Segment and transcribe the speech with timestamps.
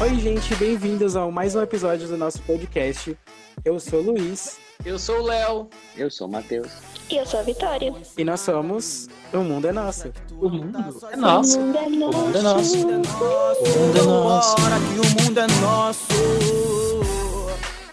[0.00, 3.16] Oi, gente, bem-vindos a mais um episódio do nosso podcast.
[3.64, 5.68] Eu sou o Luiz Eu sou o Léo.
[5.96, 6.68] Eu sou o Matheus.
[7.10, 7.92] E eu sou a Vitória.
[8.16, 10.10] e nós somos O Mundo é Nosso.
[10.40, 10.78] O mundo
[11.12, 11.58] é nosso.
[11.58, 12.42] O mundo é O mundo é nosso.
[12.42, 12.76] nosso.
[12.78, 14.56] O mundo é nosso.
[14.56, 16.08] Bora que o mundo é nosso.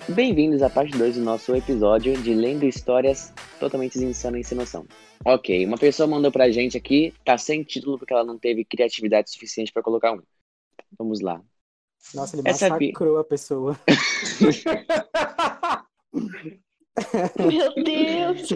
[0.10, 4.86] Bem-vindos à parte 2 do nosso episódio de Lendo Histórias Totalmente Insanas e Sem Noção.
[5.26, 9.32] Ok, uma pessoa mandou pra gente aqui, tá sem título porque ela não teve criatividade
[9.32, 10.22] suficiente pra colocar um.
[10.98, 11.42] Vamos lá.
[12.14, 13.80] Nossa, ele Essa é vi- massacrou a pessoa.
[17.48, 18.50] Meu Deus.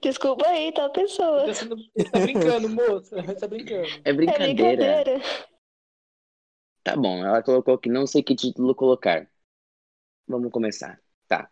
[0.00, 1.46] Desculpa aí, tá, pessoa?
[1.46, 1.76] Tá, sendo-
[2.10, 3.16] tá brincando, moça.
[3.38, 3.86] Tá brincando.
[4.04, 4.54] É É brincadeira.
[4.54, 5.20] brincadeira.
[6.82, 9.28] Tá bom, ela colocou que não sei que título colocar.
[10.26, 11.00] Vamos começar.
[11.28, 11.48] Tá.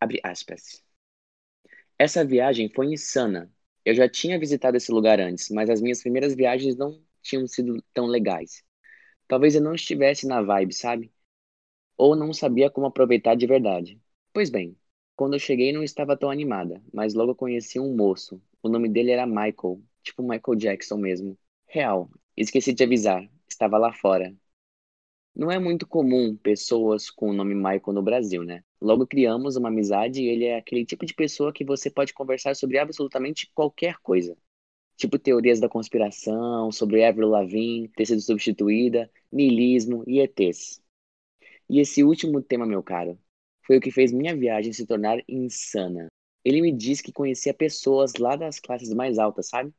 [0.00, 0.82] Abre aspas.
[1.98, 3.52] Essa viagem foi insana.
[3.84, 7.82] Eu já tinha visitado esse lugar antes, mas as minhas primeiras viagens não tinham sido
[7.94, 8.64] tão legais.
[9.28, 11.12] Talvez eu não estivesse na vibe, sabe?
[11.98, 14.00] Ou não sabia como aproveitar de verdade.
[14.32, 14.76] Pois bem,
[15.16, 18.42] quando eu cheguei não estava tão animada, mas logo conheci um moço.
[18.62, 21.38] O nome dele era Michael, tipo Michael Jackson mesmo.
[21.66, 22.10] Real.
[22.36, 24.34] Esqueci de avisar, estava lá fora.
[25.36, 28.64] Não é muito comum pessoas com o nome Michael no Brasil, né?
[28.80, 32.54] Logo criamos uma amizade e ele é aquele tipo de pessoa que você pode conversar
[32.56, 34.36] sobre absolutamente qualquer coisa.
[34.96, 40.82] Tipo teorias da conspiração, sobre Avril Lavigne ter sido substituída, niilismo e ETs.
[41.68, 43.18] E esse último tema, meu caro,
[43.66, 46.08] foi o que fez minha viagem se tornar insana.
[46.44, 49.72] Ele me disse que conhecia pessoas lá das classes mais altas, sabe?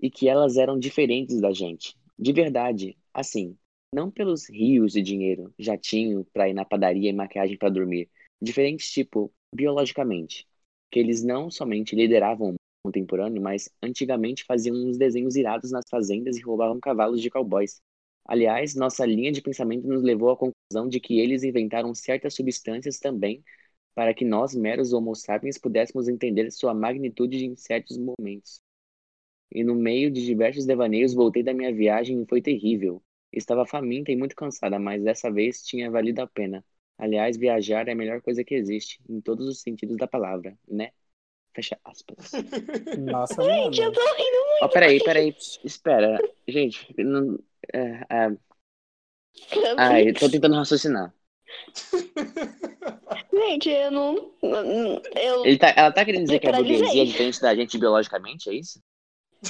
[0.00, 1.96] E que elas eram diferentes da gente.
[2.18, 3.56] De verdade, assim,
[3.94, 8.10] não pelos rios de dinheiro, jatinho pra ir na padaria e maquiagem pra dormir.
[8.42, 10.46] Diferentes, tipo, biologicamente.
[10.90, 16.36] Que eles não somente lideravam o contemporâneo, mas antigamente faziam uns desenhos irados nas fazendas
[16.36, 17.80] e roubavam cavalos de cowboys.
[18.26, 22.98] Aliás, nossa linha de pensamento nos levou à conclusão de que eles inventaram certas substâncias
[22.98, 23.44] também
[23.94, 28.60] para que nós, meros homo sapiens, pudéssemos entender sua magnitude em certos momentos.
[29.50, 33.02] E no meio de diversos devaneios, voltei da minha viagem e foi terrível.
[33.36, 36.64] Estava faminta e muito cansada, mas dessa vez tinha valido a pena.
[36.96, 40.92] Aliás, viajar é a melhor coisa que existe, em todos os sentidos da palavra, né?
[41.54, 42.32] Fecha aspas.
[42.98, 44.64] Nossa, Gente, eu tô rindo muito.
[44.64, 45.34] Ó, peraí, peraí,
[45.64, 46.18] espera.
[46.46, 47.38] Gente, não,
[47.72, 48.36] é, é,
[49.76, 51.12] ai, eu tô tentando raciocinar.
[53.32, 54.32] Gente, eu não.
[54.42, 55.44] Eu...
[55.44, 56.78] Ele tá, ela tá querendo dizer Eu que a paralisei.
[56.78, 58.80] burguesia é diferente da gente biologicamente, é isso?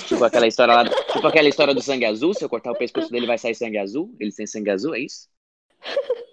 [0.06, 3.10] Tipo aquela história lá, tipo aquela história do sangue azul, se eu cortar o pescoço
[3.10, 4.14] dele vai sair sangue azul?
[4.18, 5.28] Eles têm sangue azul, é isso?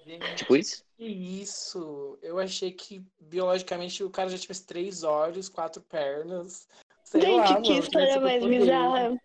[0.06, 0.84] Gente, Tipo isso?
[0.98, 2.18] que isso?
[2.22, 6.68] Eu achei que biologicamente o cara já tivesse três olhos, quatro pernas.
[7.04, 9.18] Sei Gente, lá, que mano, história mais bizarra.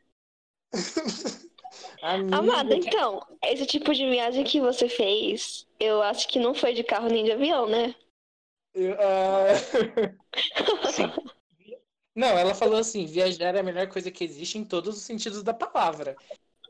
[2.03, 6.75] Amiga, Amada, então, esse tipo de viagem que você fez, eu acho que não foi
[6.75, 7.95] de carro nem de avião, né?
[8.75, 9.55] eu- ah,
[10.91, 11.13] Sim.
[12.16, 15.43] Não, ela falou assim: viajar é a melhor coisa que existe em todos os sentidos
[15.44, 16.16] da palavra.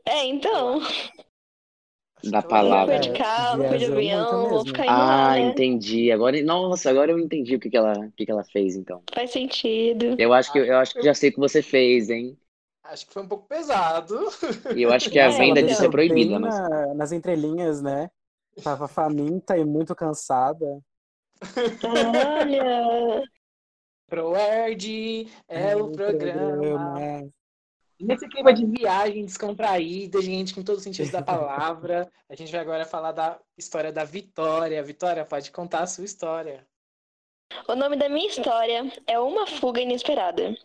[0.05, 0.81] É, então.
[2.23, 2.95] Da palavra.
[2.95, 5.55] Foi de carro, foi de avião, vou ficar indo lá, Ah, né?
[5.55, 6.11] entendi.
[6.11, 9.03] Agora, nossa, agora eu entendi o que que ela, o que que ela fez, então.
[9.13, 10.17] Faz sentido.
[10.17, 12.37] Eu acho que eu acho que já sei o que você fez, hein?
[12.83, 14.15] Acho que foi um pouco pesado.
[14.73, 17.11] E eu acho que a É, venda ela disso é deixou proibida, mas na- nas
[17.11, 18.09] entrelinhas, né?
[18.63, 20.81] Tava faminta e muito cansada.
[21.83, 23.23] Olha.
[24.07, 27.29] ProErd é o Ai, programa.
[27.99, 32.61] Nesse clima de viagem descontraída, gente, com todos os sentidos da palavra, a gente vai
[32.61, 34.83] agora falar da história da Vitória.
[34.83, 36.65] Vitória, pode contar a sua história.
[37.67, 40.55] O nome da minha história é Uma Fuga Inesperada.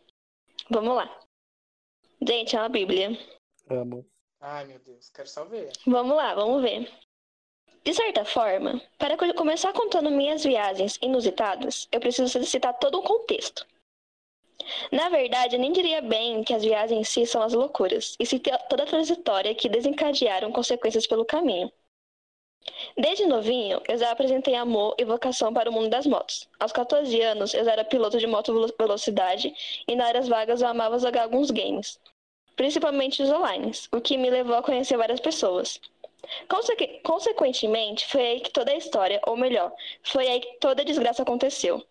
[0.71, 1.21] Vamos lá.
[2.27, 3.19] Gente, é uma bíblia.
[3.69, 4.07] Amo.
[4.41, 5.73] Ai, meu Deus, quero só ver.
[5.87, 6.91] Vamos lá, vamos ver.
[7.85, 13.03] De certa forma, para co- começar contando minhas viagens inusitadas, eu preciso citar todo um
[13.03, 13.65] contexto.
[14.93, 18.25] Na verdade, eu nem diria bem que as viagens em si são as loucuras, e
[18.27, 21.71] sim toda a trajetória que desencadearam consequências pelo caminho.
[22.97, 26.49] Desde novinho, eu já apresentei amor e vocação para o mundo das motos.
[26.59, 29.53] Aos 14 anos, eu já era piloto de moto velo- velocidade
[29.87, 31.99] e na áreas vagas eu amava jogar alguns games,
[32.57, 35.81] principalmente os online, o que me levou a conhecer várias pessoas.
[36.49, 40.85] Conseque- Consequentemente, foi aí que toda a história, ou melhor, foi aí que toda a
[40.85, 41.85] desgraça aconteceu.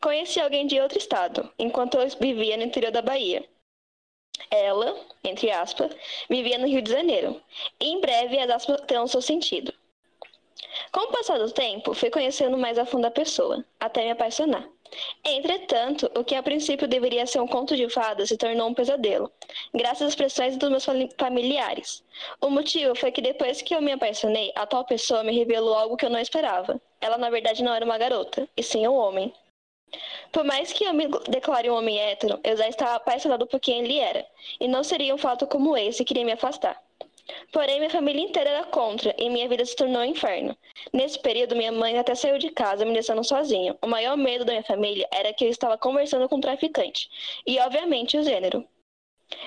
[0.00, 3.46] Conheci alguém de outro estado, enquanto eu vivia no interior da Bahia.
[4.50, 5.94] Ela, entre aspas,
[6.28, 7.40] vivia no Rio de Janeiro.
[7.80, 9.72] E em breve as aspas terão seu sentido.
[10.92, 14.68] Com o passar do tempo, fui conhecendo mais a fundo a pessoa, até me apaixonar.
[15.24, 19.30] Entretanto, o que a princípio deveria ser um conto de fadas se tornou um pesadelo,
[19.74, 22.02] graças às pressões dos meus fami- familiares.
[22.40, 25.96] O motivo foi que depois que eu me apaixonei, a tal pessoa me revelou algo
[25.96, 26.80] que eu não esperava.
[27.00, 29.32] Ela, na verdade, não era uma garota, e sim um homem.
[30.32, 33.84] Por mais que eu me declare um homem hétero, eu já estava apaixonado por quem
[33.84, 34.26] ele era,
[34.60, 36.82] e não seria um fato como esse que iria me afastar.
[37.52, 40.56] Porém, minha família inteira era contra e minha vida se tornou um inferno.
[40.92, 43.76] Nesse período, minha mãe até saiu de casa, me deixando sozinho.
[43.82, 47.08] O maior medo da minha família era que eu estava conversando com um traficante,
[47.46, 48.66] e obviamente o gênero.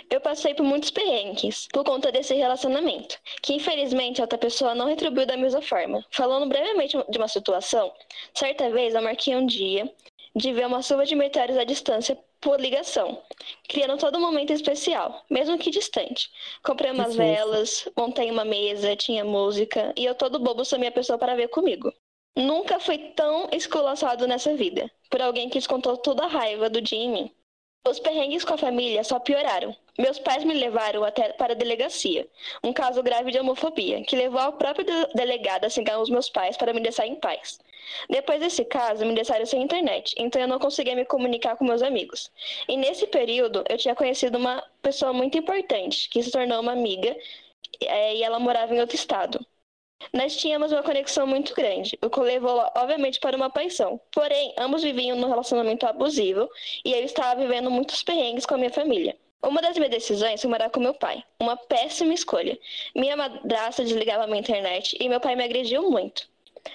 [0.09, 4.87] Eu passei por muitos perrengues por conta desse relacionamento, que infelizmente a outra pessoa não
[4.87, 6.05] retribuiu da mesma forma.
[6.11, 7.93] Falando brevemente de uma situação,
[8.33, 9.89] certa vez eu marquei um dia
[10.35, 13.21] de ver uma chuva de meteoros à distância por ligação,
[13.67, 16.29] criando todo um momento especial, mesmo que distante.
[16.63, 21.17] Comprei umas velas, montei uma mesa, tinha música, e eu todo bobo chamei a pessoa
[21.17, 21.93] para ver comigo.
[22.35, 26.99] Nunca fui tão esculaçado nessa vida, por alguém que descontou toda a raiva do dia
[26.99, 27.31] em mim.
[27.87, 29.75] Os perrengues com a família só pioraram.
[29.99, 32.25] Meus pais me levaram até para a delegacia,
[32.63, 36.29] um caso grave de homofobia, que levou ao próprio de- delegado a cigar os meus
[36.29, 37.59] pais para me deixar em paz.
[38.09, 41.81] Depois desse caso, me deixaram sem internet, então eu não conseguia me comunicar com meus
[41.81, 42.31] amigos.
[42.67, 47.13] E nesse período, eu tinha conhecido uma pessoa muito importante, que se tornou uma amiga,
[47.81, 49.45] eh, e ela morava em outro estado.
[50.13, 53.99] Nós tínhamos uma conexão muito grande, o que levou, obviamente, para uma paixão.
[54.13, 56.49] Porém, ambos viviam num relacionamento abusivo
[56.85, 59.17] e eu estava vivendo muitos perrengues com a minha família.
[59.41, 61.23] Uma das minhas decisões foi morar com meu pai.
[61.39, 62.57] Uma péssima escolha.
[62.93, 66.27] Minha madrasta desligava minha internet e meu pai me agrediu muito.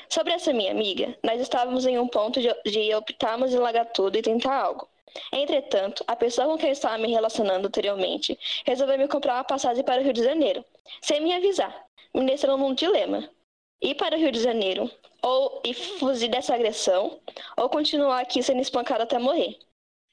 [0.08, 4.16] Sobre essa minha amiga, nós estávamos em um ponto de, de optarmos em largar tudo
[4.16, 4.88] e tentar algo.
[5.32, 9.84] Entretanto, a pessoa com quem eu estava me relacionando anteriormente resolveu me comprar uma passagem
[9.84, 10.64] para o Rio de Janeiro,
[11.02, 13.28] sem me avisar, me deixando num dilema.
[13.80, 14.90] Ir para o Rio de Janeiro,
[15.22, 17.20] ou ir fugir dessa agressão,
[17.56, 19.58] ou continuar aqui sendo espancado até morrer.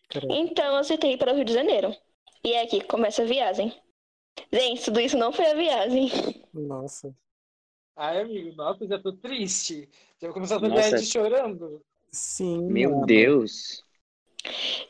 [0.09, 0.35] Caramba.
[0.35, 1.95] Então eu aceitei ir para o Rio de Janeiro.
[2.43, 3.73] E é aqui que começa a viagem.
[4.51, 6.09] Gente, tudo isso não foi a viagem.
[6.53, 7.13] Nossa.
[7.95, 9.89] Ai, amigo, nossa, já tô triste.
[10.19, 11.03] Já vou começar a Nossa.
[11.03, 11.81] chorando.
[12.11, 12.61] Sim.
[12.63, 13.05] Meu mano.
[13.05, 13.83] Deus.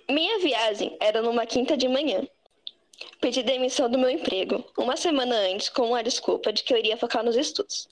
[0.10, 2.26] Minha viagem era numa quinta de manhã.
[3.20, 6.98] Pedi demissão do meu emprego, uma semana antes, com uma desculpa de que eu iria
[6.98, 7.88] focar nos estudos.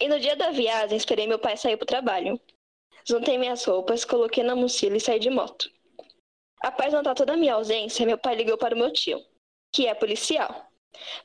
[0.00, 2.40] E no dia da viagem, esperei meu pai sair para o trabalho.
[3.06, 5.70] Juntei minhas roupas, coloquei na mochila e saí de moto.
[6.64, 9.20] Após notar toda a minha ausência, meu pai ligou para o meu tio,
[9.72, 10.50] que é policial,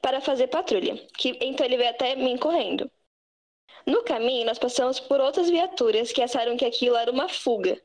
[0.01, 2.91] para fazer patrulha, que então ele veio até mim correndo.
[3.86, 7.81] No caminho, nós passamos por outras viaturas que acharam que aquilo era uma fuga.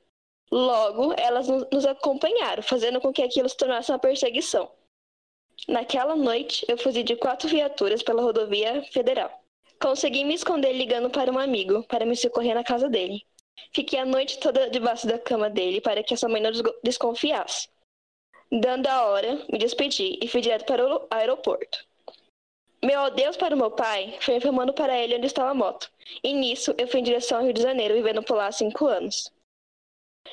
[0.50, 4.70] Logo, elas no- nos acompanharam, fazendo com que aquilo se tornasse uma perseguição.
[5.68, 9.30] Naquela noite, eu fugi de quatro viaturas pela rodovia federal.
[9.80, 13.26] Consegui me esconder ligando para um amigo para me socorrer na casa dele.
[13.72, 16.50] Fiquei a noite toda debaixo da cama dele para que essa mãe não
[16.82, 17.68] desconfiasse.
[18.50, 21.84] Dando a hora, me despedi e fui direto para o aeroporto.
[22.84, 25.90] Meu adeus para o meu pai foi informando para ele onde estava a moto.
[26.22, 28.86] E nisso, eu fui em direção ao Rio de Janeiro, vivendo por lá há cinco
[28.86, 29.32] anos.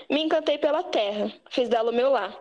[0.09, 2.37] Me encantei pela terra, fiz dela o meu lar.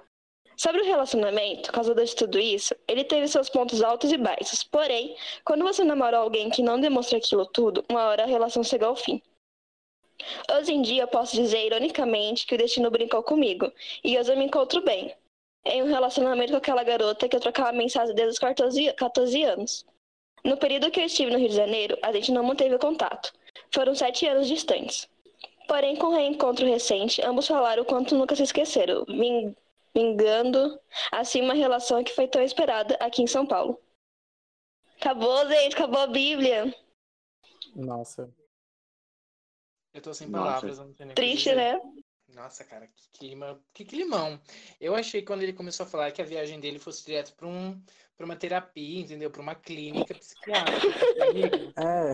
[0.57, 4.63] Sobre o relacionamento, causador de tudo isso, ele teve seus pontos altos e baixos.
[4.63, 8.87] Porém, quando você namora alguém que não demonstra aquilo tudo, uma hora a relação chega
[8.87, 9.23] ao fim.
[10.53, 13.73] Hoje em dia, posso dizer ironicamente que o destino brincou comigo,
[14.05, 15.15] e hoje eu me encontro bem.
[15.65, 19.85] Em um relacionamento com aquela garota que eu trocava mensagem desde os 14, 14 anos.
[20.43, 23.33] No período que eu estive no Rio de Janeiro, a gente não manteve contato.
[23.71, 25.07] Foram sete anos distantes.
[25.69, 29.55] Porém, com o reencontro recente, ambos falaram o quanto nunca se esqueceram, ving-
[29.95, 30.81] vingando
[31.13, 33.79] assim uma relação que foi tão esperada aqui em São Paulo.
[34.99, 36.75] Acabou, gente, acabou a Bíblia.
[37.77, 38.29] Nossa.
[39.93, 40.45] Eu tô sem Nossa.
[40.45, 41.79] palavras, eu não tenho nem Triste, né?
[42.35, 44.41] Nossa, cara, que clima, que climão.
[44.81, 47.83] Eu achei quando ele começou a falar que a viagem dele fosse direto para um,
[48.17, 49.31] para uma terapia, entendeu?
[49.31, 51.25] Para uma clínica psiquiátrica.
[51.25, 52.13] Amigo, É.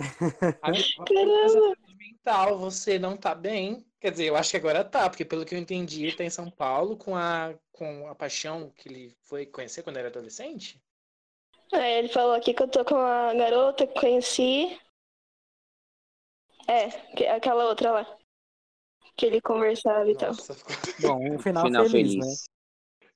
[0.62, 3.84] amigo, fazer saúde mental, você não tá bem?
[4.00, 6.30] Quer dizer, eu acho que agora tá, porque pelo que eu entendi, ele tá em
[6.30, 10.80] São Paulo com a, com a paixão que ele foi conhecer quando era adolescente.
[11.72, 14.78] É, ele falou aqui que eu tô com a garota que conheci.
[16.68, 18.18] É, que- aquela outra lá.
[19.16, 20.32] Que ele conversava e tal.
[21.00, 22.16] Bom, um final, Final feliz, feliz.
[22.16, 22.34] né?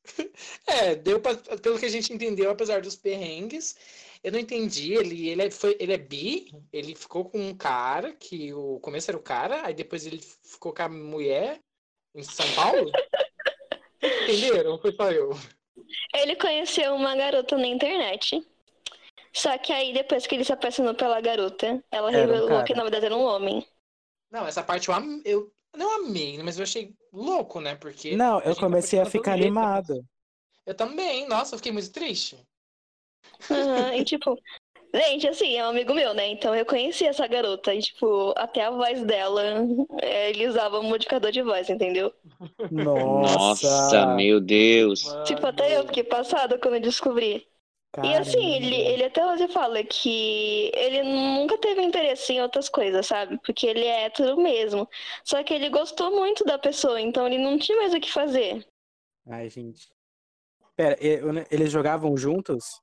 [0.67, 3.77] É, deu pra, pelo que a gente entendeu, apesar dos perrengues,
[4.25, 4.95] eu não entendi.
[4.95, 9.11] Ele, ele, é, foi, ele é bi, ele ficou com um cara, que o começo
[9.11, 11.61] era o cara, aí depois ele ficou com a mulher
[12.15, 12.91] em São Paulo.
[14.03, 14.79] Entenderam?
[14.79, 15.31] Foi só eu.
[16.15, 18.43] Ele conheceu uma garota na internet.
[19.35, 22.65] Só que aí, depois que ele se apaixonou pela garota, ela Era um revelou cara.
[22.65, 23.67] que na verdade era um homem.
[24.31, 27.77] Não, essa parte eu, am- eu Não amei, mas eu achei louco, né?
[27.77, 28.17] Porque.
[28.17, 30.05] Não, eu comecei a ficar animado.
[30.67, 32.39] Eu também, nossa, eu fiquei muito triste.
[33.51, 34.37] Aham, e tipo,
[34.95, 36.29] gente, assim, é um amigo meu, né?
[36.29, 39.43] Então eu conheci essa garota e, tipo, até a voz dela,
[40.03, 42.15] é, ele usava um modificador de voz, entendeu?
[42.71, 45.19] Nossa, Nossa, meu Deus.
[45.25, 47.49] Tipo, até eu fiquei passada quando eu descobri.
[48.05, 53.05] E assim, ele, ele até hoje fala que ele nunca teve interesse em outras coisas,
[53.05, 53.37] sabe?
[53.45, 54.89] Porque ele é hétero mesmo.
[55.25, 58.65] Só que ele gostou muito da pessoa, então ele não tinha mais o que fazer.
[59.29, 59.89] Ai, gente.
[60.77, 60.97] Pera,
[61.51, 62.81] eles jogavam juntos?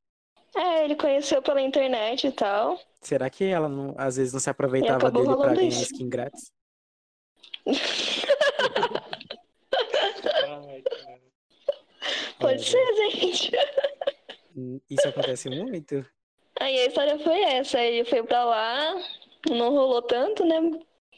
[0.54, 2.78] É, ele conheceu pela internet e tal.
[3.02, 5.84] Será que ela não- às vezes não se aproveitava dele pra ganhar isso.
[5.84, 6.52] skin grátis?
[12.40, 13.52] Pode ser, gente.
[14.90, 16.06] Isso acontece muito?
[16.60, 17.80] Aí a história foi essa.
[17.80, 18.96] Ele foi pra lá,
[19.50, 20.56] não rolou tanto, né?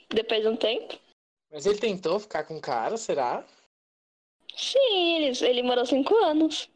[0.10, 1.00] Depois de um tempo.
[1.52, 3.46] Mas ele tentou ficar com o cara, será?
[4.56, 6.70] Sim, ele, ele morou cinco anos.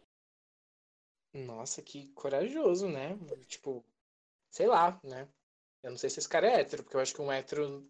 [1.34, 3.18] Nossa, que corajoso, né?
[3.48, 3.84] Tipo,
[4.50, 5.28] sei lá, né?
[5.82, 7.86] Eu não sei se esse cara é hétero, porque eu acho que um hétero,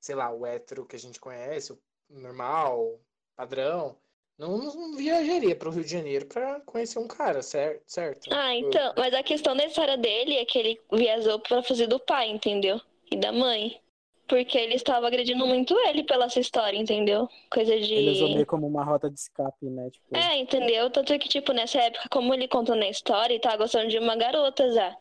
[0.00, 2.98] sei lá, o hétero que a gente conhece, o normal,
[3.36, 3.98] padrão,
[4.38, 7.82] não, não viajaria para o Rio de Janeiro pra conhecer um cara, certo?
[7.86, 8.28] certo?
[8.32, 8.92] Ah, então.
[8.96, 12.80] Mas a questão da história dele é que ele viajou pra fazer do pai, entendeu?
[13.10, 13.80] E da mãe.
[14.26, 17.28] Porque ele estava agredindo muito ele pela essa história, entendeu?
[17.50, 17.92] Coisa de.
[17.92, 19.90] Ele usou meio como uma rota de escape, né?
[19.90, 20.88] Tipo, É, entendeu?
[20.90, 24.16] Tanto que, tipo, nessa época, como ele contou na história, ele tava gostando de uma
[24.16, 24.96] garota já.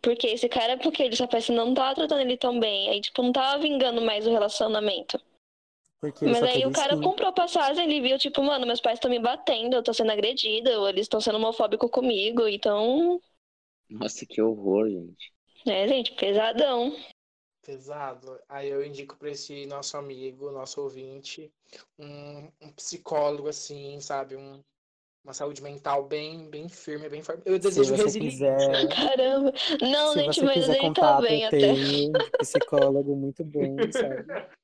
[0.00, 2.88] Porque esse cara, porque ele só parece que não tava tratando ele tão bem.
[2.88, 5.20] Aí, tipo, não tava vingando mais o relacionamento.
[6.00, 7.00] Porque Mas aí o cara skin.
[7.00, 10.78] comprou passagem, ele viu, tipo, mano, meus pais estão me batendo, eu tô sendo agredida,
[10.80, 13.20] ou eles estão sendo homofóbicos comigo, então.
[13.90, 15.32] Nossa, que horror, gente.
[15.66, 16.94] É, gente, pesadão.
[17.62, 18.38] Pesado.
[18.48, 21.52] Aí eu indico para esse nosso amigo, nosso ouvinte,
[21.98, 24.36] um, um psicólogo, assim, sabe?
[24.36, 24.62] Um,
[25.24, 27.42] uma saúde mental bem, bem firme, bem forte.
[27.46, 28.12] Eu Se desejo você resiliência.
[28.12, 29.52] quiser, Caramba.
[29.82, 31.74] Não, se gente, você mas quiser ele tá bem até.
[31.76, 34.26] um psicólogo muito bom, sabe?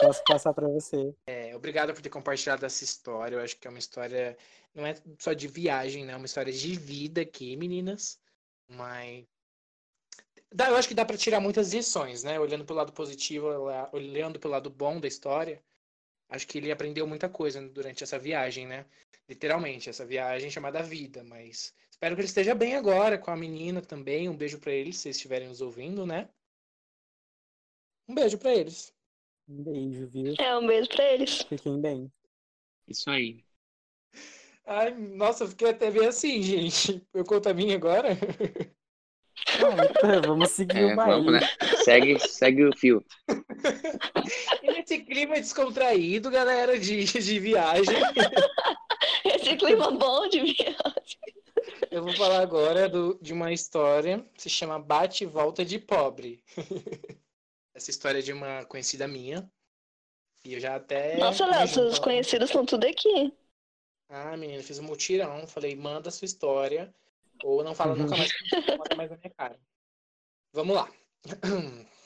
[0.00, 1.14] Posso passar pra você.
[1.26, 3.36] É, obrigado por ter compartilhado essa história.
[3.36, 4.36] Eu acho que é uma história,
[4.74, 6.12] não é só de viagem, né?
[6.12, 8.20] É uma história de vida aqui, meninas.
[8.68, 9.26] Mas
[10.50, 12.38] eu acho que dá para tirar muitas lições, né?
[12.38, 15.62] Olhando pelo lado positivo, olha- olhando pelo lado bom da história.
[16.30, 18.86] Acho que ele aprendeu muita coisa durante essa viagem, né?
[19.28, 21.24] Literalmente, essa viagem chamada vida.
[21.24, 24.28] Mas espero que ele esteja bem agora com a menina também.
[24.28, 26.28] Um beijo para eles, se estiverem nos ouvindo, né?
[28.08, 28.94] Um beijo para eles.
[29.48, 30.34] Um beijo, viu?
[30.38, 31.42] É, um beijo pra eles.
[31.42, 32.12] Fiquem bem.
[32.86, 33.42] Isso aí.
[34.66, 37.02] Ai, nossa, eu fiquei até meio assim, gente.
[37.14, 38.08] Eu conto a minha agora.
[39.50, 41.12] Ah, então, vamos seguir É, o baile.
[41.24, 41.40] vamos, né?
[41.84, 43.02] Segue, segue o fio.
[44.62, 47.96] E nesse clima descontraído, galera, de, de viagem,
[49.24, 51.18] Esse clima bom de viagem.
[51.90, 55.78] eu vou falar agora do- de uma história que se chama Bate e Volta de
[55.78, 56.42] Pobre.
[57.78, 59.48] Essa história é de uma conhecida minha.
[60.44, 61.16] E eu já até.
[61.16, 63.32] Nossa, Léo, seus conhecidos estão tudo aqui.
[64.08, 65.46] Ah, menina, fiz um mutirão.
[65.46, 66.92] Falei, manda a sua história.
[67.44, 68.32] Ou não fala nunca mais,
[68.66, 69.60] não manda mais na minha cara.
[70.52, 70.92] Vamos lá.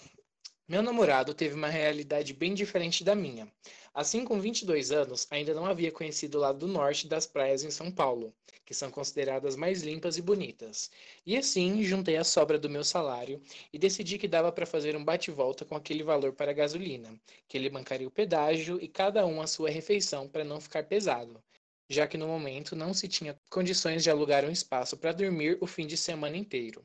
[0.72, 3.46] Meu namorado teve uma realidade bem diferente da minha.
[3.92, 7.90] Assim, com 22 anos, ainda não havia conhecido o lado norte das praias em São
[7.90, 10.90] Paulo, que são consideradas mais limpas e bonitas.
[11.26, 13.38] E assim, juntei a sobra do meu salário
[13.70, 17.58] e decidi que dava para fazer um bate-volta com aquele valor para a gasolina, que
[17.58, 21.38] ele bancaria o pedágio e cada um a sua refeição para não ficar pesado
[21.90, 25.66] já que no momento não se tinha condições de alugar um espaço para dormir o
[25.66, 26.82] fim de semana inteiro.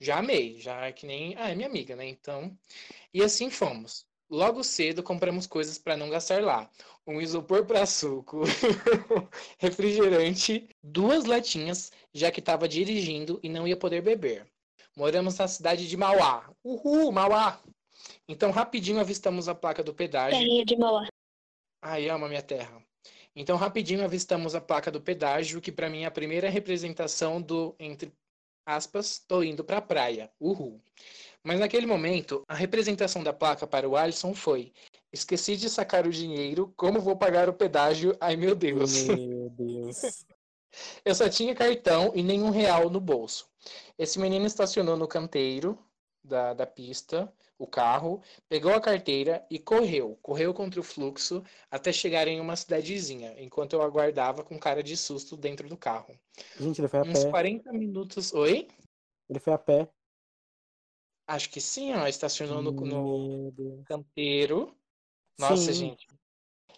[0.00, 1.34] Já amei, já é que nem.
[1.36, 2.06] Ah, é minha amiga, né?
[2.06, 2.56] Então.
[3.12, 4.06] E assim fomos.
[4.30, 6.70] Logo cedo compramos coisas para não gastar lá.
[7.06, 8.42] Um isopor para suco,
[9.58, 14.46] refrigerante, duas latinhas, já que estava dirigindo e não ia poder beber.
[14.96, 16.50] Moramos na cidade de Mauá.
[16.64, 17.60] Uhul, Mauá!
[18.28, 20.38] Então, rapidinho avistamos a placa do pedágio.
[20.38, 21.06] Terrinha de Mauá.
[21.82, 22.82] Ai, amo a minha terra.
[23.36, 27.74] Então, rapidinho avistamos a placa do pedágio, que para mim é a primeira representação do,
[27.78, 28.12] entre
[28.64, 30.30] aspas, tô indo pra praia.
[30.40, 30.80] Uhul.
[31.42, 34.72] Mas naquele momento, a representação da placa para o Alisson foi:
[35.12, 38.16] esqueci de sacar o dinheiro, como vou pagar o pedágio?
[38.20, 39.04] Ai, meu Deus.
[39.04, 40.24] Meu Deus.
[41.04, 43.48] Eu só tinha cartão e nenhum real no bolso.
[43.98, 45.78] Esse menino estacionou no canteiro
[46.22, 50.18] da, da pista, o carro, pegou a carteira e correu.
[50.22, 54.96] Correu contra o fluxo até chegar em uma cidadezinha, enquanto eu aguardava com cara de
[54.96, 56.18] susto dentro do carro.
[56.58, 57.30] Gente, ele foi a Uns pé.
[57.30, 58.32] 40 minutos.
[58.32, 58.68] Oi?
[59.28, 59.88] Ele foi a pé.
[61.26, 62.06] Acho que sim, ó.
[62.06, 64.76] Estacionou no, no canteiro.
[65.38, 65.72] Nossa, Sim.
[65.72, 66.06] gente.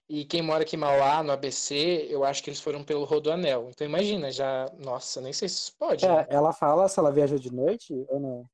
[0.09, 3.69] E quem mora aqui em Mauá, no ABC, eu acho que eles foram pelo Rodoanel.
[3.71, 4.71] Então imagina, já.
[4.79, 6.07] Nossa, nem sei se isso pode.
[6.07, 6.27] né?
[6.31, 8.51] É, ela fala se ela viaja de noite ou não?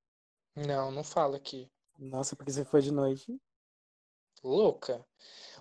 [0.57, 1.69] Não, não fala aqui.
[2.03, 3.41] Nossa, porque se for de noite.
[4.43, 5.07] Louca.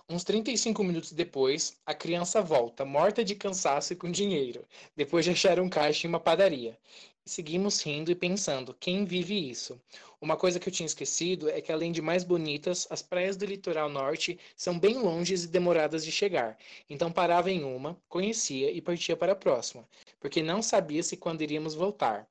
[0.08, 5.30] Uns 35 minutos depois, a criança volta, morta de cansaço e com dinheiro, depois de
[5.30, 6.76] achar um caixa em uma padaria.
[7.24, 9.80] Seguimos rindo e pensando, quem vive isso?
[10.20, 13.46] Uma coisa que eu tinha esquecido é que, além de mais bonitas, as praias do
[13.46, 16.58] litoral norte são bem longes e demoradas de chegar.
[16.90, 21.42] Então parava em uma, conhecia e partia para a próxima, porque não sabia se quando
[21.42, 22.28] iríamos voltar.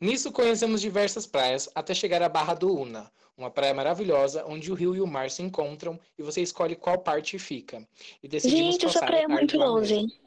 [0.00, 4.74] Nisso conhecemos diversas praias até chegar à Barra do Una, uma praia maravilhosa onde o
[4.74, 7.86] rio e o mar se encontram e você escolhe qual parte fica.
[8.22, 9.94] E decidimos Gente, essa praia é muito longe.
[9.94, 10.26] mesmo.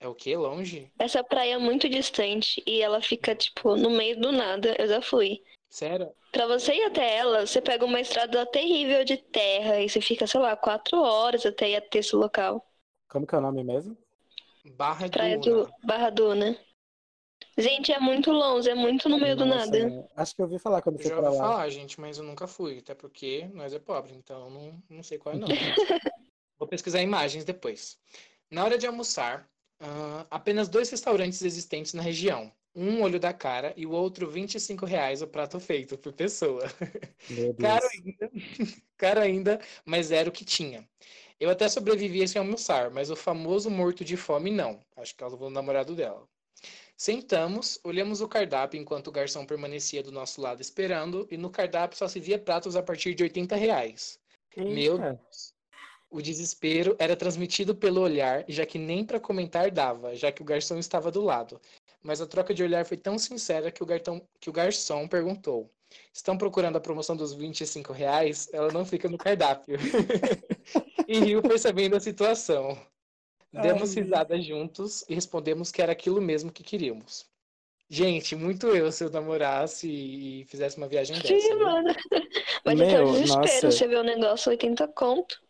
[0.00, 0.36] É o quê?
[0.36, 0.92] Longe?
[0.98, 4.76] Essa praia é muito distante e ela fica, tipo, no meio do nada.
[4.78, 5.42] Eu já fui.
[5.68, 6.12] Sério?
[6.30, 10.26] Pra você ir até ela, você pega uma estrada terrível de terra e você fica,
[10.26, 12.64] sei lá, quatro horas até ir até esse local.
[13.08, 13.96] Como que é o nome mesmo?
[14.76, 16.56] Barra Praia do Barra Duna.
[17.58, 20.08] Gente, é muito longe, é muito no meio do Nossa, nada.
[20.14, 21.44] Acho que eu ouvi falar quando Eu fui já pra ouvi lá.
[21.44, 25.18] falar, gente, mas eu nunca fui, até porque nós é pobre, então não, não sei
[25.18, 25.48] qual é não.
[26.56, 27.98] Vou pesquisar imagens depois.
[28.48, 29.50] Na hora de almoçar,
[29.80, 32.52] ah, apenas dois restaurantes existentes na região.
[32.76, 36.62] Um olho da cara e o outro 25 reais o prato feito por pessoa.
[37.60, 38.30] Caro ainda,
[38.96, 40.88] caro ainda, mas era o que tinha.
[41.40, 44.78] Eu até sobrevivi sem almoçar, mas o famoso morto de fome não.
[44.96, 46.28] Acho que ela o namorado dela.
[46.98, 51.96] Sentamos, olhamos o cardápio enquanto o garçom permanecia do nosso lado esperando, e no cardápio
[51.96, 54.18] só se via pratos a partir de 80 reais.
[54.56, 55.12] Meu Eita.
[55.12, 55.54] Deus.
[56.10, 60.44] O desespero era transmitido pelo olhar, já que nem para comentar dava, já que o
[60.44, 61.60] garçom estava do lado.
[62.02, 65.70] Mas a troca de olhar foi tão sincera que o, gartão, que o garçom perguntou:
[66.12, 68.48] Estão procurando a promoção dos 25 reais?
[68.52, 69.76] Ela não fica no cardápio.
[71.06, 72.76] e riu percebendo a situação.
[73.52, 74.02] Demos Ai.
[74.02, 77.26] risada juntos e respondemos que era aquilo mesmo que queríamos.
[77.90, 81.40] Gente, muito eu se eu namorasse e fizesse uma viagem dessa.
[81.40, 81.58] Sim, viu?
[81.58, 81.88] mano.
[82.64, 83.70] Mas Meu, o desespero, nossa.
[83.70, 85.40] você vê o negócio 80 conto.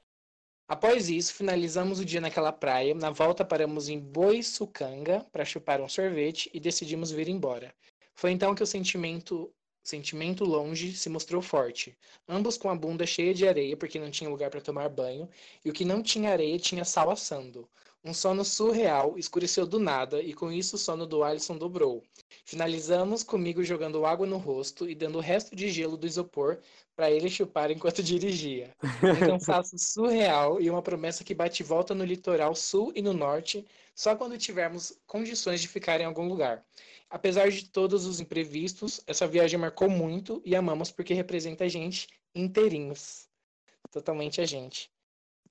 [0.68, 2.94] Após isso, finalizamos o dia naquela praia.
[2.94, 7.74] Na volta, paramos em Boiçucanga para chupar um sorvete e decidimos vir embora.
[8.14, 11.96] Foi então que o sentimento, sentimento longe se mostrou forte.
[12.28, 15.28] Ambos com a bunda cheia de areia porque não tinha lugar para tomar banho,
[15.64, 17.68] e o que não tinha areia tinha sal assando.
[18.08, 22.02] Um sono surreal escureceu do nada e com isso o sono do Alisson dobrou.
[22.42, 26.58] Finalizamos comigo jogando água no rosto e dando o resto de gelo do isopor
[26.96, 28.74] para ele chupar enquanto dirigia.
[29.02, 33.66] Um cansaço surreal e uma promessa que bate volta no litoral sul e no norte
[33.94, 36.64] só quando tivermos condições de ficar em algum lugar.
[37.10, 42.08] Apesar de todos os imprevistos, essa viagem marcou muito e amamos porque representa a gente
[42.34, 43.28] inteirinhos.
[43.90, 44.90] Totalmente a gente.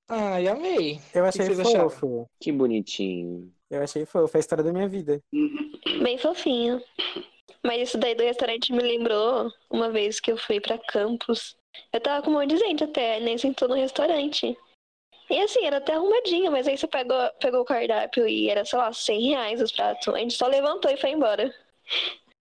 [0.09, 0.99] Ai, amei.
[1.13, 1.89] Eu que achei acharam?
[1.89, 2.29] fofo.
[2.39, 3.51] Que bonitinho.
[3.69, 4.37] Eu achei fofo.
[4.37, 5.21] É a história da minha vida.
[6.01, 6.81] Bem fofinho.
[7.63, 11.57] Mas isso daí do restaurante me lembrou uma vez que eu fui pra Campos.
[11.91, 14.57] Eu tava com um monte de gente até, nem sentou no restaurante.
[15.29, 18.79] E assim, era até arrumadinho, mas aí você pegou, pegou o cardápio e era, sei
[18.79, 20.07] lá, 100 reais os pratos.
[20.13, 21.53] A gente só levantou e foi embora.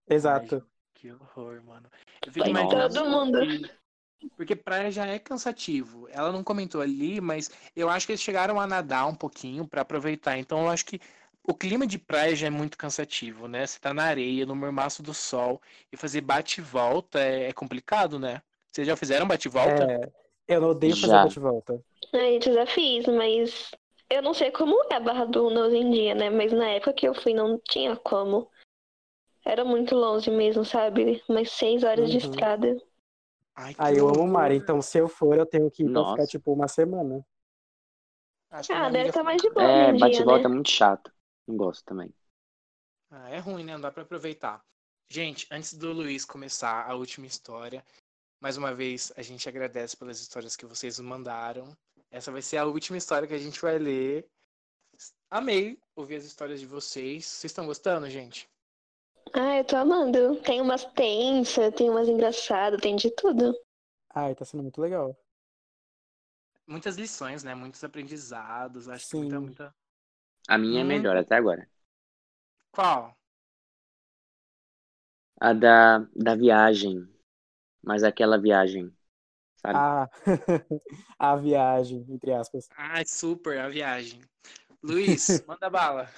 [0.08, 0.64] Exato.
[0.94, 1.90] Que horror, mano.
[2.24, 3.38] Eu fico Foi todo mundo.
[4.18, 6.08] Que- Porque praia já é cansativo.
[6.10, 9.82] Ela não comentou ali, mas eu acho que eles chegaram a nadar um pouquinho pra
[9.82, 10.38] aproveitar.
[10.38, 11.00] Então eu acho que
[11.42, 13.66] o clima de praia já é muito cansativo, né?
[13.66, 15.60] Você tá na areia, no mormaço do sol,
[15.92, 18.42] e fazer bate e volta é, é complicado, né?
[18.70, 19.84] Vocês já fizeram bate e volta?
[19.84, 20.10] É,
[20.48, 21.22] eu não odeio fazer Já.
[21.22, 21.80] bate-volta.
[22.12, 23.70] A gente já fiz, mas
[24.10, 26.30] eu não sei como é a Barra do Una hoje em dia, né?
[26.30, 28.50] Mas na época que eu fui não tinha como.
[29.44, 31.22] Era muito longe mesmo, sabe?
[31.28, 32.22] Umas seis horas de Uhum.
[32.22, 32.76] estrada.
[33.56, 35.86] Ai, que Ah, eu amo o mar, então se eu for, eu tenho que ir
[35.86, 36.10] pra Nossa.
[36.12, 37.26] ficar tipo uma semana.
[38.50, 40.46] Acho Ah, deve estar foi- mais de boa É, hoje em bate e dia, volta
[40.46, 40.54] é né?
[40.54, 41.12] muito chato.
[41.46, 42.14] Não gosto também.
[43.10, 43.72] Ah, é ruim, né?
[43.74, 44.62] Não dá pra aproveitar.
[45.08, 47.84] Gente, antes do Luiz começar a última história,
[48.40, 51.76] mais uma vez a gente agradece pelas histórias que vocês nos mandaram.
[52.10, 54.28] Essa vai ser a última história que a gente vai ler.
[55.30, 57.24] Amei ouvir as histórias de vocês.
[57.26, 58.48] Vocês estão gostando, gente?
[59.32, 60.34] Ah, eu tô amando.
[60.42, 63.54] Tem umas tensas, tem umas engraçadas, tem de tudo.
[64.14, 65.16] Ai, tá sendo muito legal.
[66.66, 67.54] Muitas lições, né?
[67.56, 68.88] Muitos aprendizados.
[68.88, 69.40] Acho que muita, Sim.
[69.40, 69.74] muita.
[70.48, 70.84] A minha é Muito.
[70.84, 71.68] melhor até agora.
[72.70, 73.16] Qual?
[75.40, 77.08] A da, da viagem.
[77.82, 78.92] Mas aquela viagem.
[79.56, 79.84] Sabe?
[79.84, 80.08] Ah,
[81.18, 82.70] a viagem, entre aspas.
[82.76, 84.20] Ai, super, a viagem.
[84.82, 86.10] Luiz, manda bala.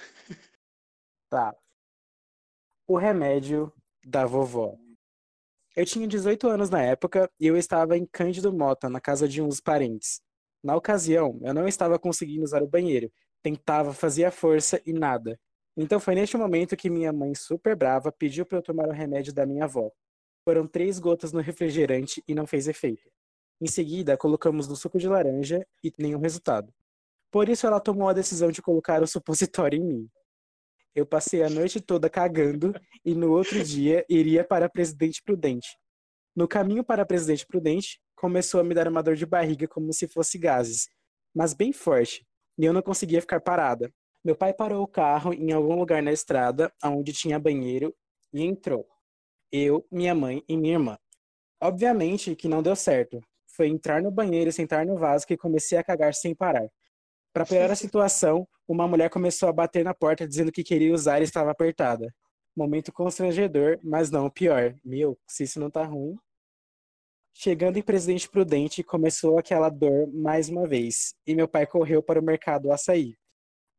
[1.29, 1.53] Tá.
[2.91, 3.71] O remédio
[4.03, 4.75] da vovó.
[5.75, 9.43] Eu tinha 18 anos na época e eu estava em Cândido Mota, na casa de
[9.43, 10.23] uns parentes.
[10.63, 13.11] Na ocasião, eu não estava conseguindo usar o banheiro.
[13.43, 15.39] Tentava, fazia força e nada.
[15.77, 19.35] Então foi neste momento que minha mãe, super brava, pediu para eu tomar o remédio
[19.35, 19.91] da minha avó.
[20.43, 23.07] Foram três gotas no refrigerante e não fez efeito.
[23.61, 26.73] Em seguida, colocamos no suco de laranja e nenhum resultado.
[27.29, 30.09] Por isso, ela tomou a decisão de colocar o supositório em mim.
[30.95, 32.73] Eu passei a noite toda cagando
[33.05, 35.67] e no outro dia iria para Presidente Prudente.
[36.35, 40.07] No caminho para Presidente Prudente, começou a me dar uma dor de barriga como se
[40.07, 40.87] fosse gases,
[41.33, 42.25] mas bem forte,
[42.57, 43.91] e eu não conseguia ficar parada.
[44.23, 47.95] Meu pai parou o carro em algum lugar na estrada, onde tinha banheiro,
[48.33, 48.85] e entrou.
[49.51, 50.97] Eu, minha mãe e minha irmã.
[51.61, 53.19] Obviamente que não deu certo.
[53.47, 56.69] Foi entrar no banheiro e sentar no vaso que comecei a cagar sem parar.
[57.33, 61.19] Para piorar a situação, uma mulher começou a bater na porta dizendo que queria usar
[61.19, 62.13] e estava apertada.
[62.55, 64.75] Momento constrangedor, mas não o pior.
[64.83, 66.15] Meu, se isso não tá ruim.
[67.33, 72.19] Chegando em Presidente Prudente, começou aquela dor mais uma vez, e meu pai correu para
[72.19, 73.15] o mercado açaí.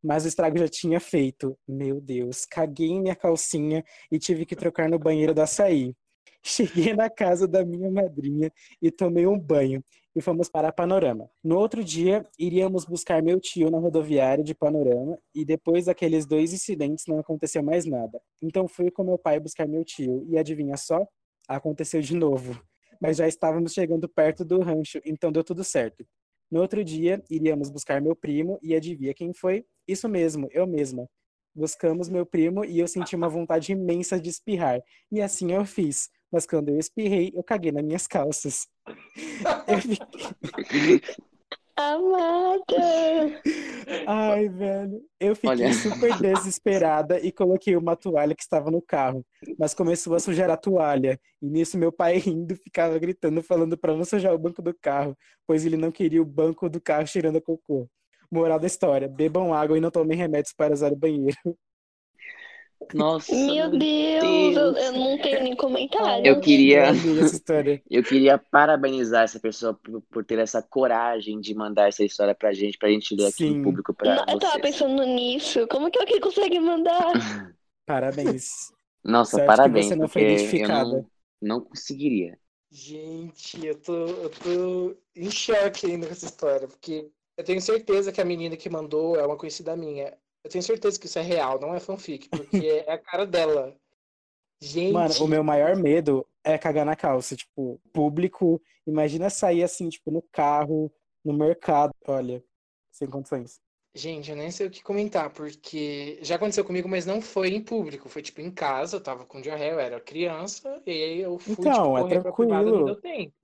[0.02, 1.58] Mas o estrago já tinha feito.
[1.68, 5.94] Meu Deus, caguei em minha calcinha e tive que trocar no banheiro do açaí.
[6.42, 8.50] Cheguei na casa da minha madrinha
[8.80, 11.30] e tomei um banho e fomos para Panorama.
[11.44, 16.52] No outro dia, iríamos buscar meu tio na rodoviária de Panorama e depois daqueles dois
[16.52, 18.20] incidentes não aconteceu mais nada.
[18.42, 21.06] Então fui com meu pai buscar meu tio e adivinha só?
[21.48, 22.60] Aconteceu de novo
[23.00, 26.04] mas já estávamos chegando perto do rancho, então deu tudo certo.
[26.50, 29.64] No outro dia, iríamos buscar meu primo e adivinha quem foi?
[29.88, 31.08] Isso mesmo, eu mesma.
[31.54, 34.80] Buscamos meu primo e eu senti uma vontade imensa de espirrar.
[35.10, 36.10] E assim eu fiz.
[36.30, 38.66] Mas quando eu espirrei, eu caguei nas minhas calças.
[39.66, 41.00] Eu fiquei...
[41.76, 43.40] Amada!
[44.06, 45.02] Ai, velho.
[45.18, 45.72] Eu fiquei Olha.
[45.72, 49.24] super desesperada e coloquei uma toalha que estava no carro.
[49.58, 51.18] Mas começou a sujar a toalha.
[51.40, 55.16] E nisso meu pai rindo ficava gritando, falando para não sujar o banco do carro,
[55.46, 57.88] pois ele não queria o banco do carro cheirando a cocô.
[58.30, 61.56] Moral da história: bebam água e não tomem remédios para usar o banheiro.
[62.94, 63.34] Nossa.
[63.34, 66.26] Meu Deus, eu, eu não tenho nem comentário.
[66.26, 66.86] Eu queria-
[67.90, 72.52] Eu queria parabenizar essa pessoa por, por ter essa coragem de mandar essa história pra
[72.52, 73.56] gente, pra gente ler aqui Sim.
[73.58, 75.66] em público pra Não, eu tava pensando nisso.
[75.68, 77.12] Como que alguém consegue mandar?
[77.86, 78.72] Parabéns.
[79.04, 80.84] Nossa, Sorte que parabéns, você não foi identificada.
[80.84, 81.06] não,
[81.40, 82.38] não conseguiria.
[82.70, 88.12] Gente, eu tô, eu tô em choque ainda com essa história, porque eu tenho certeza
[88.12, 90.16] que a menina que mandou é uma conhecida minha.
[90.42, 93.76] Eu tenho certeza que isso é real, não é fanfic, porque é a cara dela.
[94.62, 97.36] Gente, Mano, o meu maior medo é cagar na calça.
[97.36, 98.60] Tipo, público.
[98.86, 100.92] Imagina sair assim, tipo, no carro,
[101.24, 101.92] no mercado.
[102.06, 102.44] Olha,
[102.90, 103.60] sem condições.
[103.94, 107.62] gente, eu nem sei o que comentar, porque já aconteceu comigo, mas não foi em
[107.64, 111.38] público, foi tipo em casa, eu tava com diarreia, eu era criança, e aí eu
[111.38, 112.84] fui Então, tipo, é correr pra privada, não tranquilo.
[112.84, 113.34] deu tempo.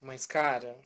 [0.00, 0.78] Mas, cara,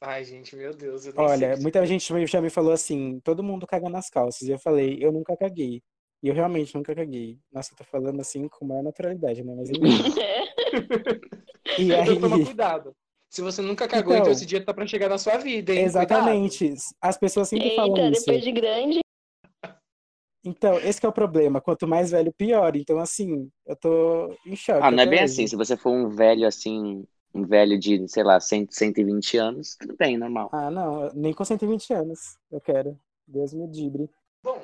[0.00, 3.88] ai, gente, meu Deus, Olha, que muita gente já me falou assim: todo mundo caga
[3.88, 4.42] nas calças.
[4.48, 5.82] E eu falei: eu nunca caguei.
[6.22, 7.38] E eu realmente nunca caguei.
[7.52, 9.54] Nossa, eu tô falando assim com maior naturalidade, né?
[9.56, 9.80] Mas enfim.
[11.78, 12.02] E aí.
[12.02, 12.94] Então toma cuidado.
[13.30, 14.32] Se você nunca cagou, então, Então.
[14.32, 15.84] esse dia tá pra chegar na sua vida, hein?
[15.84, 16.72] Exatamente.
[17.00, 18.24] As pessoas sempre falam Eita, isso.
[18.26, 19.00] depois de grande.
[20.44, 21.60] Então, esse que é o problema.
[21.60, 22.74] Quanto mais velho, pior.
[22.74, 24.80] Então, assim, eu tô em choque.
[24.82, 25.24] Ah, não é bem hoje.
[25.32, 25.46] assim.
[25.46, 27.04] Se você for um velho assim,
[27.38, 30.48] um velho de, sei lá, 100, 120 anos, tudo bem, normal.
[30.52, 32.98] Ah, não, nem com 120 anos eu quero.
[33.26, 34.10] Deus me dibre.
[34.42, 34.60] Bom,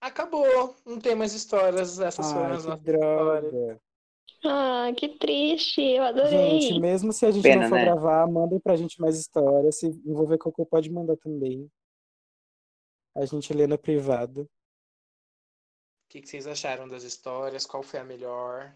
[0.00, 0.74] acabou.
[0.84, 2.00] Não tem mais histórias.
[2.00, 3.80] Essas foram as nossas droga.
[4.44, 5.80] Ah, que triste.
[5.82, 6.60] Eu adorei.
[6.60, 7.84] Gente, mesmo se a gente Pena, não for né?
[7.84, 9.78] gravar, mandem pra gente mais histórias.
[9.78, 11.70] Se envolver cocô, pode mandar também.
[13.14, 14.42] A gente lê no privado.
[14.42, 14.48] O
[16.08, 17.66] que, que vocês acharam das histórias?
[17.66, 18.74] Qual foi a melhor?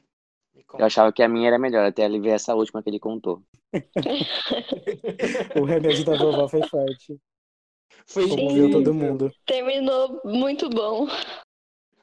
[0.78, 3.42] Eu achava que a minha era melhor, até ele ver essa última que ele contou.
[5.60, 7.18] O remédio da vovó foi forte.
[8.06, 9.32] Foi Comoveu todo mundo.
[9.46, 11.06] Terminou muito bom.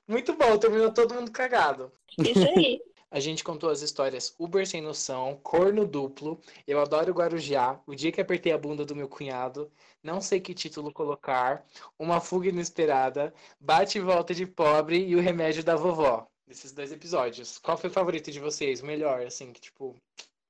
[0.07, 1.91] Muito bom, terminou todo mundo cagado.
[2.17, 2.79] Isso aí.
[3.10, 8.12] A gente contou as histórias Uber sem noção, corno duplo, eu adoro Guarujá, o dia
[8.12, 9.71] que apertei a bunda do meu cunhado,
[10.03, 11.65] não sei que título colocar,
[11.97, 16.27] uma fuga inesperada, bate e volta de pobre e o remédio da vovó.
[16.47, 17.57] Desses dois episódios.
[17.57, 18.81] Qual foi o favorito de vocês?
[18.81, 19.95] O melhor, assim, que tipo,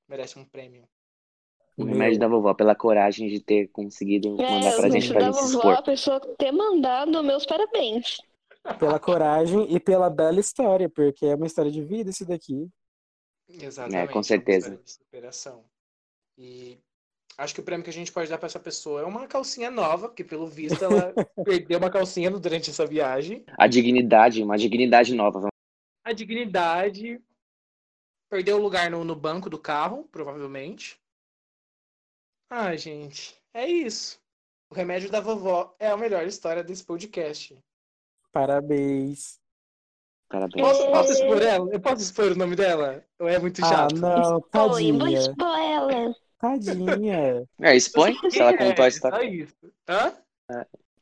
[0.08, 0.84] merece um prêmio.
[1.76, 5.26] O remédio da vovó, pela coragem de ter conseguido mandar É, pra gente, pra da
[5.26, 5.74] gente se vovó, expor.
[5.74, 8.18] a pessoa ter mandado meus parabéns.
[8.78, 12.68] Pela coragem e pela bela história, porque é uma história de vida isso daqui.
[13.48, 14.12] Exatamente.
[14.12, 14.76] com uma certeza.
[14.76, 15.64] de superação.
[16.36, 16.78] E
[17.38, 19.70] acho que o prêmio que a gente pode dar pra essa pessoa é uma calcinha
[19.70, 23.44] nova, porque pelo visto ela perdeu uma calcinha durante essa viagem.
[23.56, 25.48] A dignidade, uma dignidade nova.
[26.08, 27.22] A dignidade.
[28.30, 30.98] Perdeu o lugar no, no banco do carro, provavelmente.
[32.50, 34.18] Ah, gente, é isso.
[34.70, 37.58] O remédio da vovó é a melhor história desse podcast.
[38.32, 39.38] Parabéns.
[40.30, 40.66] Parabéns.
[40.66, 41.70] Posso, posso expor ela?
[41.74, 43.04] Eu posso expor o nome dela?
[43.18, 43.94] Ou é muito Ah, chato?
[43.96, 45.18] não, Foi, vou tadinha.
[45.18, 46.14] expor ela.
[46.38, 47.46] Tadinha.
[47.60, 49.24] É, expõe, se ela É, contou a Só história.
[49.28, 49.56] isso.
[49.86, 50.16] Hã?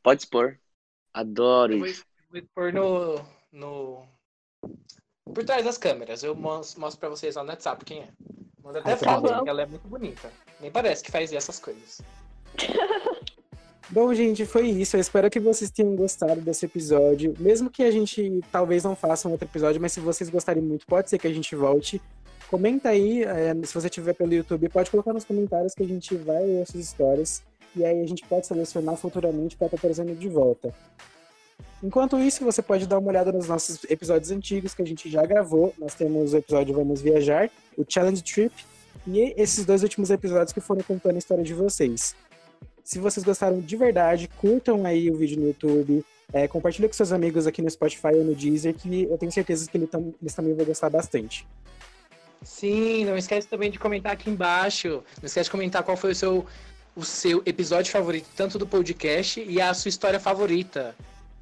[0.03, 0.59] Pode expor.
[1.13, 2.05] Adoro Eu vou, isso.
[2.29, 3.15] vou expor no,
[3.53, 4.16] no.
[5.33, 6.23] Por trás das câmeras.
[6.23, 8.07] Eu mos- mostro pra vocês lá no WhatsApp quem é.
[8.63, 10.31] Manda até Ah, foto, ela é muito bonita.
[10.59, 12.01] Nem parece que faz essas coisas.
[13.89, 14.97] Bom, gente, foi isso.
[14.97, 17.33] Eu espero que vocês tenham gostado desse episódio.
[17.39, 20.85] Mesmo que a gente talvez não faça um outro episódio, mas se vocês gostarem muito,
[20.85, 22.01] pode ser que a gente volte.
[22.49, 26.15] Comenta aí, é, se você tiver pelo YouTube, pode colocar nos comentários que a gente
[26.15, 27.41] vai ler essas histórias.
[27.75, 30.73] E aí a gente pode selecionar futuramente para estar trazendo de volta.
[31.83, 35.23] Enquanto isso, você pode dar uma olhada nos nossos episódios antigos que a gente já
[35.25, 35.73] gravou.
[35.77, 38.51] Nós temos o episódio Vamos Viajar, o Challenge Trip
[39.05, 42.15] e esses dois últimos episódios que foram contando a história de vocês.
[42.83, 47.11] Se vocês gostaram de verdade, curtam aí o vídeo no YouTube, é, compartilhem com seus
[47.11, 50.65] amigos aqui no Spotify ou no Deezer, que eu tenho certeza que eles também vão
[50.65, 51.47] gostar bastante.
[52.41, 55.03] Sim, não esquece também de comentar aqui embaixo.
[55.21, 56.45] Não esquece de comentar qual foi o seu,
[56.95, 60.95] o seu episódio favorito, tanto do podcast e a sua história favorita.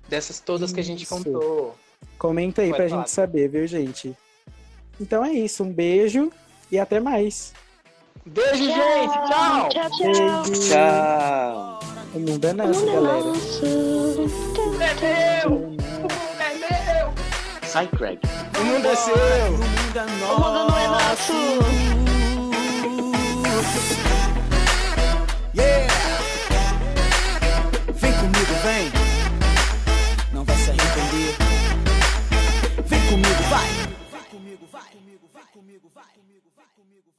[0.07, 0.75] Dessas todas isso.
[0.75, 1.75] que a gente contou.
[2.17, 3.01] Comenta aí Pode pra falar.
[3.01, 4.15] gente saber, viu, gente?
[4.99, 6.31] Então é isso, um beijo
[6.71, 7.53] e até mais.
[8.25, 8.73] Beijo, tchau.
[8.73, 9.13] gente!
[9.13, 9.69] Tchau!
[9.69, 10.43] Tchau, tchau!
[10.43, 10.69] Beijo.
[10.69, 11.79] Tchau!
[12.13, 13.19] O mundo é nosso, é galera.
[14.79, 14.93] É
[15.45, 15.75] meu!
[16.39, 17.13] É meu!
[17.67, 18.19] Sai, Craig.
[18.59, 19.13] O mundo é seu!
[19.13, 19.17] O
[19.51, 20.33] mundo é nosso!
[20.33, 21.33] O mundo não é nosso!
[25.53, 25.93] Yeah!
[27.93, 28.94] Vem comigo, vem!
[35.55, 37.14] comigo, vai, comigo, vai comigo.